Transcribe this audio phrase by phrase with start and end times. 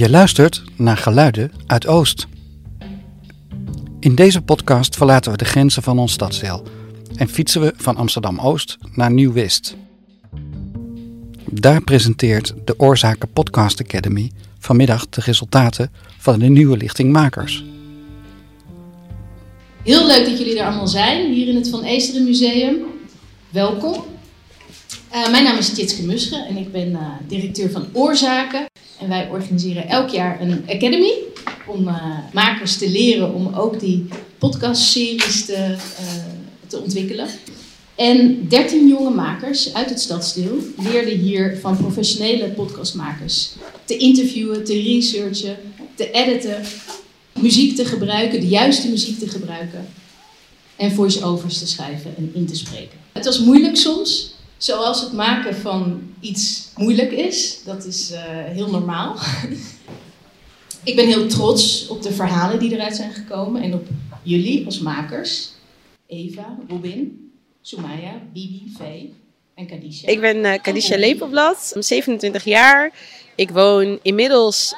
[0.00, 2.26] Je luistert naar geluiden uit Oost.
[3.98, 6.66] In deze podcast verlaten we de grenzen van ons stadsdeel
[7.16, 9.76] en fietsen we van Amsterdam Oost naar Nieuw-West.
[11.50, 17.64] Daar presenteert de Oorzaken Podcast Academy vanmiddag de resultaten van de nieuwe lichting Makers.
[19.82, 22.76] Heel leuk dat jullie er allemaal zijn, hier in het Van Eesteren Museum.
[23.50, 24.04] Welkom.
[25.14, 28.66] Uh, mijn naam is Tjitske Musche en ik ben uh, directeur van Oorzaken.
[29.00, 31.12] En wij organiseren elk jaar een academy
[31.66, 34.06] om uh, makers te leren om ook die
[34.38, 35.76] podcastseries te,
[36.66, 37.28] te ontwikkelen.
[37.94, 43.52] En 13 jonge makers uit het stadsdeel leerden hier van professionele podcastmakers
[43.84, 45.56] te interviewen, te researchen,
[45.94, 46.62] te editen,
[47.40, 49.88] muziek te gebruiken, de juiste muziek te gebruiken
[50.76, 52.98] en voice-overs te schrijven en in te spreken.
[53.12, 57.60] Het was moeilijk soms, zoals het maken van iets moeilijk is.
[57.64, 59.16] Dat is uh, heel normaal.
[60.84, 63.86] Ik ben heel trots op de verhalen die eruit zijn gekomen en op
[64.22, 65.50] jullie als makers.
[66.06, 69.14] Eva, Robin, Sumaya, Bibi, Vee
[69.54, 70.08] en Kadisha.
[70.08, 72.92] Ik ben uh, Kadisha Lepelblad, 27 jaar.
[73.40, 74.74] Ik woon inmiddels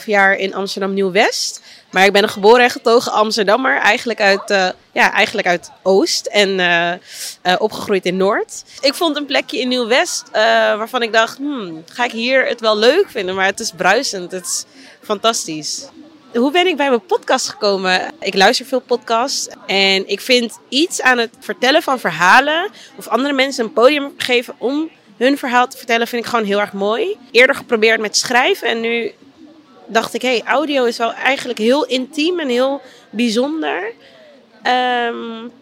[0.00, 1.60] 2,5 jaar in Amsterdam Nieuw-West.
[1.90, 6.26] Maar ik ben een geboren en getogen Amsterdammer, eigenlijk uit, uh, ja, eigenlijk uit Oost
[6.26, 8.64] en uh, uh, opgegroeid in Noord.
[8.80, 10.24] Ik vond een plekje in Nieuw-West
[10.76, 13.34] waarvan ik dacht, hmm, ga ik hier het wel leuk vinden?
[13.34, 14.64] Maar het is bruisend, het is
[15.02, 15.88] fantastisch.
[16.32, 18.12] Hoe ben ik bij mijn podcast gekomen?
[18.20, 23.34] Ik luister veel podcasts en ik vind iets aan het vertellen van verhalen of andere
[23.34, 27.16] mensen een podium geven om hun verhaal te vertellen, vind ik gewoon heel erg mooi.
[27.30, 29.12] Eerder geprobeerd met schrijven en nu
[29.86, 33.92] dacht ik, hé, hey, audio is wel eigenlijk heel intiem en heel bijzonder.
[35.06, 35.52] Um,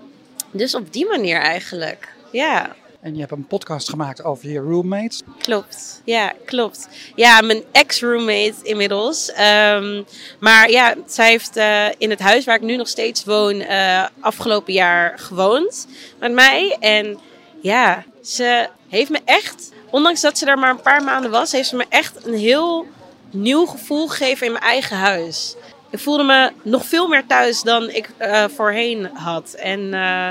[0.50, 2.76] dus op die manier eigenlijk, ja.
[3.00, 5.22] En je hebt een podcast gemaakt over je roommates.
[5.38, 6.88] Klopt, ja, klopt.
[7.14, 9.28] Ja, mijn ex-roommate inmiddels.
[9.28, 10.04] Um,
[10.40, 14.06] maar ja, zij heeft uh, in het huis waar ik nu nog steeds woon uh,
[14.20, 15.86] afgelopen jaar gewoond
[16.18, 16.76] met mij.
[16.80, 17.18] En
[17.62, 21.68] ja, ze heeft me echt, ondanks dat ze daar maar een paar maanden was, heeft
[21.68, 22.86] ze me echt een heel
[23.30, 25.56] nieuw gevoel gegeven in mijn eigen huis.
[25.90, 29.52] Ik voelde me nog veel meer thuis dan ik uh, voorheen had.
[29.52, 30.28] En, uh,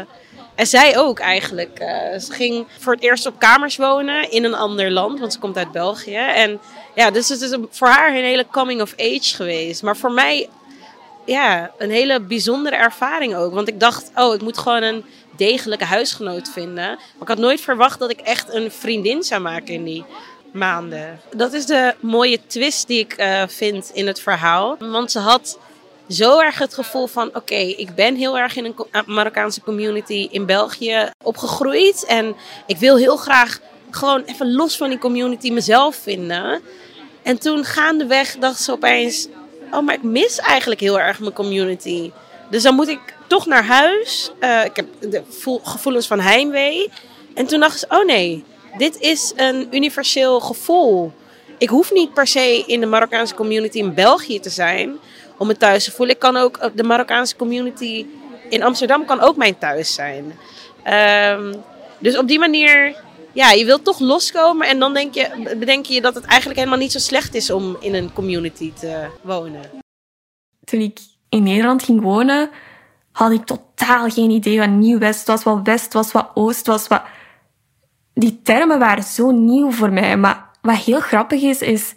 [0.55, 1.79] en zij ook eigenlijk.
[1.81, 5.39] Uh, ze ging voor het eerst op kamers wonen in een ander land, want ze
[5.39, 6.15] komt uit België.
[6.15, 6.59] En
[6.95, 9.83] ja, dus het is voor haar een hele coming of age geweest.
[9.83, 10.49] Maar voor mij,
[11.25, 13.53] ja, een hele bijzondere ervaring ook.
[13.53, 15.05] Want ik dacht, oh, ik moet gewoon een
[15.47, 16.85] degelijke huisgenoot vinden.
[16.95, 20.05] Maar ik had nooit verwacht dat ik echt een vriendin zou maken in die
[20.51, 21.19] maanden.
[21.35, 24.77] Dat is de mooie twist die ik uh, vind in het verhaal.
[24.79, 25.57] Want ze had
[26.09, 28.75] zo erg het gevoel van: oké, ik ben heel erg in een
[29.05, 32.05] Marokkaanse community in België opgegroeid.
[32.05, 32.35] En
[32.65, 33.59] ik wil heel graag
[33.91, 36.61] gewoon even los van die community mezelf vinden.
[37.23, 39.27] En toen gaandeweg dacht ze opeens:
[39.71, 42.11] oh, maar ik mis eigenlijk heel erg mijn community.
[42.49, 44.31] Dus dan moet ik toch naar huis.
[44.39, 45.23] Uh, ik heb de
[45.63, 46.89] gevoelens van heimwee.
[47.33, 48.43] En toen dacht ze: oh nee
[48.77, 51.11] dit is een universeel gevoel.
[51.57, 54.95] Ik hoef niet per se in de Marokkaanse community in België te zijn
[55.37, 56.15] om me thuis te voelen.
[56.15, 58.05] Ik kan ook, de Marokkaanse community
[58.49, 60.37] in Amsterdam kan ook mijn thuis zijn.
[61.37, 61.63] Um,
[61.99, 62.95] dus op die manier,
[63.31, 66.79] ja, je wilt toch loskomen en dan denk je, bedenk je dat het eigenlijk helemaal
[66.79, 69.69] niet zo slecht is om in een community te wonen.
[70.63, 70.99] Toen ik
[71.29, 72.49] in Nederland ging wonen,
[73.11, 77.03] had ik totaal geen idee wat Nieuw-West was, wat West was, wat Oost was, wat
[78.13, 80.17] die termen waren zo nieuw voor mij.
[80.17, 81.95] Maar wat heel grappig is, is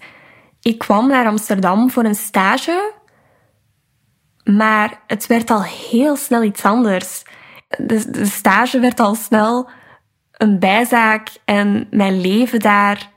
[0.61, 2.93] ik kwam naar Amsterdam voor een stage,
[4.45, 7.23] maar het werd al heel snel iets anders.
[7.69, 9.69] De, de stage werd al snel
[10.33, 13.11] een bijzaak en mijn leven daar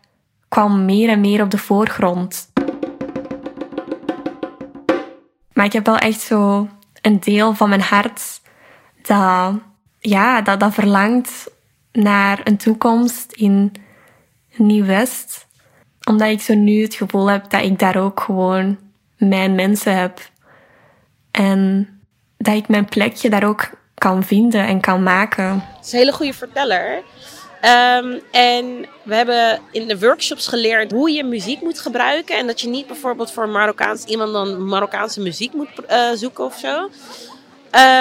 [0.48, 2.52] kwam meer en meer op de voorgrond.
[5.54, 6.68] Maar ik heb wel echt zo
[7.02, 8.42] een deel van mijn hart
[9.02, 9.54] dat,
[10.00, 11.52] ja, dat, dat verlangt
[11.92, 13.72] naar een toekomst in
[14.56, 15.48] Nieuw-West.
[16.04, 18.78] Omdat ik zo nu het gevoel heb dat ik daar ook gewoon
[19.18, 20.30] mijn mensen heb.
[21.32, 21.90] En
[22.38, 25.64] dat ik mijn plekje daar ook kan vinden en kan maken.
[25.76, 27.04] Het is een hele goede verteller.
[27.68, 32.38] Um, en we hebben in de workshops geleerd hoe je muziek moet gebruiken.
[32.38, 36.58] En dat je niet bijvoorbeeld voor Marokkaans iemand dan Marokkaanse muziek moet uh, zoeken of
[36.58, 36.90] zo.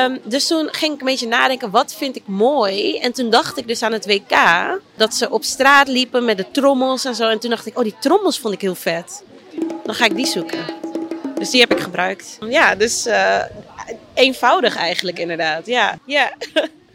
[0.05, 2.99] Um, dus toen ging ik een beetje nadenken, wat vind ik mooi?
[2.99, 4.37] En toen dacht ik dus aan het WK,
[4.97, 7.29] dat ze op straat liepen met de trommels en zo.
[7.29, 9.25] En toen dacht ik, oh, die trommels vond ik heel vet.
[9.85, 10.65] Dan ga ik die zoeken.
[11.39, 12.39] Dus die heb ik gebruikt.
[12.49, 13.43] Ja, dus uh,
[14.15, 15.67] eenvoudig eigenlijk inderdaad.
[15.67, 16.33] Ja, ja.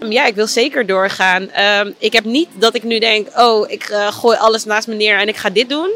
[0.00, 1.42] ja, ik wil zeker doorgaan.
[1.42, 4.94] Um, ik heb niet dat ik nu denk, oh, ik uh, gooi alles naast me
[4.94, 5.90] neer en ik ga dit doen.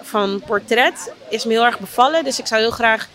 [0.00, 2.24] van portret is me heel erg bevallen.
[2.24, 3.08] Dus ik zou heel graag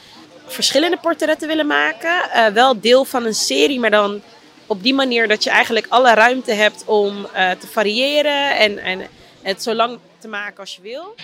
[0.46, 2.32] verschillende portretten willen maken.
[2.32, 4.22] Eh, wel deel van een serie, maar dan
[4.68, 9.08] op die manier dat je eigenlijk alle ruimte hebt om eh, te variëren en, en
[9.42, 11.16] het zo lang te maken als je wil.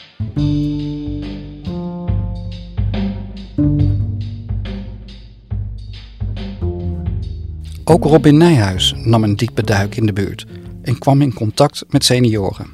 [7.86, 10.46] Ook Robin Nijhuis nam een diepe duik in de buurt
[10.82, 12.68] en kwam in contact met senioren.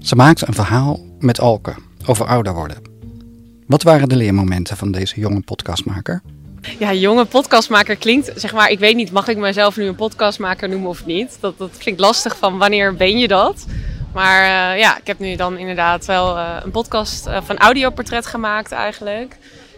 [0.00, 1.74] Ze maakte een verhaal met Alke
[2.06, 2.76] over ouder worden.
[3.66, 6.22] Wat waren de leermomenten van deze jonge podcastmaker?
[6.78, 10.68] Ja, jonge podcastmaker klinkt, zeg maar, ik weet niet, mag ik mezelf nu een podcastmaker
[10.68, 11.36] noemen of niet?
[11.40, 13.66] Dat, dat klinkt lastig van wanneer ben je dat?
[14.12, 18.72] Maar uh, ja, ik heb nu dan inderdaad wel uh, een podcast van audioportret gemaakt
[18.72, 19.36] eigenlijk.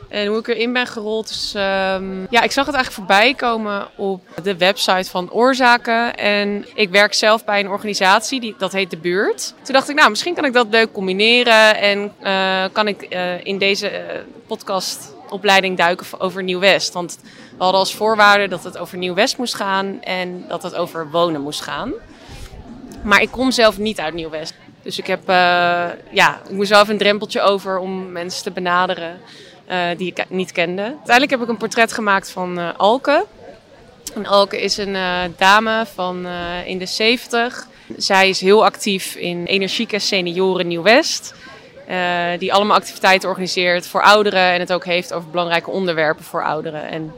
[0.08, 1.29] En hoe ik erin ben gerold.
[1.29, 6.14] Dus um, ja, ik zag het eigenlijk voorbij komen op de website van Oorzaken.
[6.14, 9.55] En ik werk zelf bij een organisatie, die, dat heet De Buurt.
[9.62, 11.76] Toen dacht ik, nou, misschien kan ik dat leuk combineren.
[11.76, 13.99] En uh, kan ik uh, in deze uh,
[14.47, 16.93] podcastopleiding duiken over Nieuw-West.
[16.93, 20.03] Want we hadden als voorwaarde dat het over Nieuw-West moest gaan.
[20.03, 21.93] En dat het over wonen moest gaan.
[23.03, 24.55] Maar ik kom zelf niet uit Nieuw-West.
[24.82, 25.29] Dus ik heb,
[26.11, 29.20] ja, ik moest wel een drempeltje over om mensen te benaderen.
[29.70, 30.82] Uh, die ik niet kende.
[30.82, 33.24] Uiteindelijk heb ik een portret gemaakt van uh, Alke.
[34.14, 36.26] En Alke is een uh, dame van
[36.64, 37.66] in de 70.
[37.96, 41.34] Zij is heel actief in Energieke Senioren Nieuw-West.
[42.38, 46.88] die allemaal activiteiten organiseert voor ouderen en het ook heeft over belangrijke onderwerpen voor ouderen.
[46.88, 47.12] En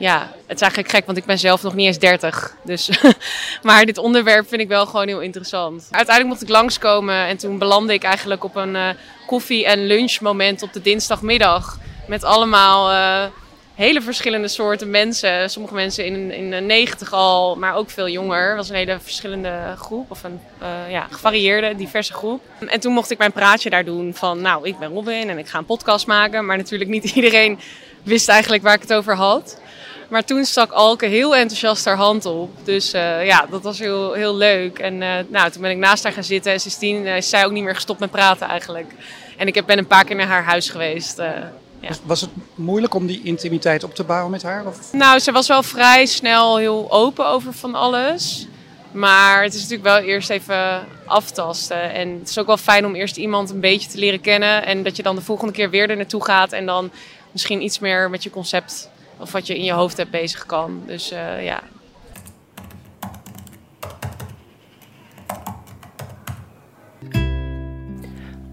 [0.00, 2.56] ja, het is eigenlijk gek, want ik ben zelf nog niet eens 30.
[2.64, 2.90] Dus,
[3.62, 5.88] maar dit onderwerp vind ik wel gewoon heel interessant.
[5.90, 8.88] Uiteindelijk mocht ik langskomen en toen belandde ik eigenlijk op een uh,
[9.26, 11.78] koffie- en lunchmoment op de dinsdagmiddag.
[12.06, 13.30] Met allemaal uh,
[13.74, 15.50] hele verschillende soorten mensen.
[15.50, 18.48] Sommige mensen in, in de negentig al, maar ook veel jonger.
[18.48, 22.42] Het was een hele verschillende groep, of een uh, ja, gevarieerde, diverse groep.
[22.66, 25.48] En toen mocht ik mijn praatje daar doen van, nou, ik ben Robin en ik
[25.48, 26.46] ga een podcast maken.
[26.46, 27.58] Maar natuurlijk niet iedereen
[28.02, 29.60] wist eigenlijk waar ik het over had.
[30.10, 32.50] Maar toen stak Alke heel enthousiast haar hand op.
[32.64, 34.78] Dus uh, ja, dat was heel, heel leuk.
[34.78, 36.52] En uh, nou, toen ben ik naast haar gaan zitten.
[36.52, 38.92] En sindsdien uh, is zij ook niet meer gestopt met praten eigenlijk.
[39.36, 41.16] En ik ben een paar keer naar haar huis geweest.
[41.16, 41.88] Ja.
[41.88, 44.66] Was, was, het moeilijk om die intimiteit op te bouwen met haar?
[44.66, 44.92] Of?
[44.92, 48.46] Nou, ze was wel vrij snel heel open over van alles.
[48.92, 51.92] Maar het is natuurlijk wel eerst even aftasten.
[51.92, 54.66] En het is ook wel fijn om eerst iemand een beetje te leren kennen.
[54.66, 56.52] En dat je dan de volgende keer weer er naartoe gaat.
[56.52, 56.90] En dan
[57.32, 58.89] misschien iets meer met je concept
[59.20, 60.82] of wat je in je hoofd hebt bezig kan.
[60.86, 61.62] Dus uh, ja.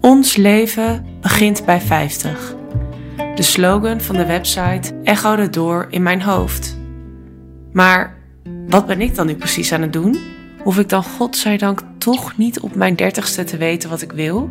[0.00, 2.54] Ons leven begint bij 50.
[3.34, 6.76] De slogan van de website echode door in mijn hoofd.
[7.72, 8.16] Maar
[8.68, 10.18] wat ben ik dan nu precies aan het doen?
[10.62, 14.48] Hoef ik dan godzijdank toch niet op mijn dertigste te weten wat ik wil?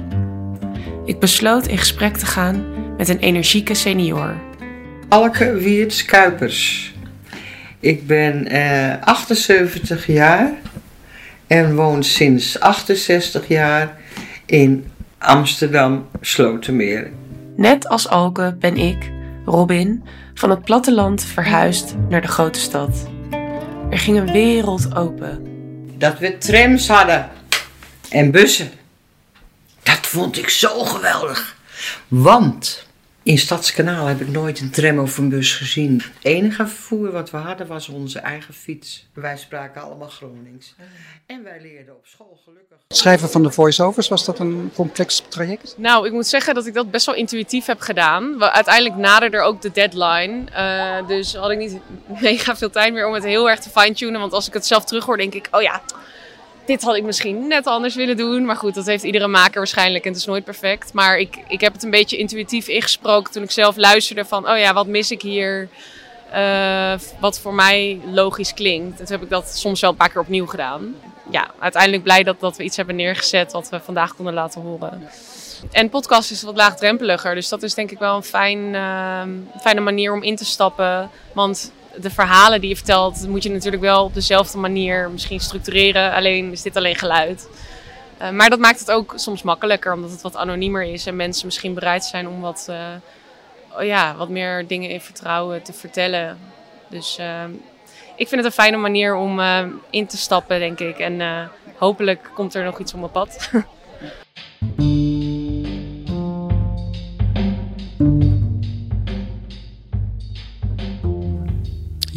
[1.06, 2.66] Ik besloot in gesprek te gaan
[2.98, 4.36] met een energieke senior.
[5.10, 6.94] Alke Wiertz Kuipers.
[7.80, 10.52] Ik ben eh, 78 jaar
[11.48, 13.98] en woon sinds 68 jaar
[14.46, 17.12] in Amsterdam Slotermeer.
[17.56, 19.12] Net als Alke ben ik,
[19.46, 23.08] Robin, van het platteland verhuisd naar de grote stad.
[23.90, 25.48] Er ging een wereld open.
[25.98, 27.30] Dat we trams hadden
[28.10, 28.70] en bussen.
[29.84, 31.56] Dat vond ik zo geweldig.
[32.08, 32.87] Want
[33.28, 35.98] in Stadskanaal heb ik nooit een tram of een bus gezien.
[35.98, 39.08] Het enige vervoer wat we hadden was onze eigen fiets.
[39.14, 40.76] Wij spraken allemaal Gronings.
[41.26, 42.78] En wij leerden op school gelukkig.
[42.88, 45.76] Het schrijven van de voice-overs, was dat een complex traject?
[45.78, 48.44] Nou, ik moet zeggen dat ik dat best wel intuïtief heb gedaan.
[48.44, 50.44] Uiteindelijk naderde ook de deadline.
[50.52, 51.78] Uh, dus had ik niet
[52.22, 54.20] mega veel tijd meer om het heel erg te fine-tunen.
[54.20, 55.82] Want als ik het zelf terughoor, denk ik, oh ja,
[56.68, 58.46] dit had ik misschien net anders willen doen.
[58.46, 60.94] Maar goed, dat heeft iedere maker waarschijnlijk en het is nooit perfect.
[60.94, 64.50] Maar ik, ik heb het een beetje intuïtief ingesproken toen ik zelf luisterde van...
[64.50, 65.70] oh ja, wat mis ik hier?
[66.34, 69.00] Uh, wat voor mij logisch klinkt.
[69.00, 70.96] En toen heb ik dat soms wel een paar keer opnieuw gedaan.
[71.32, 75.10] Ja, uiteindelijk blij dat, dat we iets hebben neergezet wat we vandaag konden laten horen.
[75.72, 77.36] En podcast is wat laagdrempeliger.
[77.36, 79.22] Dus dat is denk ik wel een fijn, uh,
[79.62, 81.10] fijne manier om in te stappen.
[81.34, 86.14] Want de verhalen die je vertelt, moet je natuurlijk wel op dezelfde manier misschien structureren.
[86.14, 87.50] Alleen is dit alleen geluid.
[88.22, 91.46] Uh, maar dat maakt het ook soms makkelijker, omdat het wat anoniemer is en mensen
[91.46, 92.76] misschien bereid zijn om wat, uh,
[93.78, 96.38] oh ja, wat meer dingen in vertrouwen te vertellen.
[96.90, 97.44] Dus uh,
[98.16, 99.40] ik vind het een fijne manier om
[99.90, 100.98] in te stappen, denk ik.
[101.00, 103.50] En hopelijk komt er nog iets op mijn pad.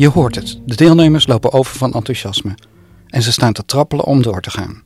[0.00, 2.54] Je hoort het, de deelnemers lopen over van enthousiasme
[3.07, 4.83] en ze staan te trappelen om door te gaan.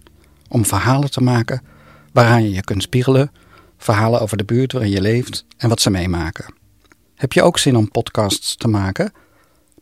[0.48, 1.62] Om verhalen te maken
[2.12, 3.30] waaraan je je kunt spiegelen,
[3.78, 6.54] verhalen over de buurt waarin je leeft en wat ze meemaken.
[7.14, 9.12] Heb je ook zin om podcasts te maken?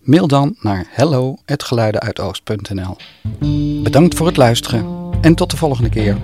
[0.01, 2.97] Mail dan naar hello@geluidenuitoost.nl.
[3.83, 6.17] Bedankt voor het luisteren en tot de volgende keer.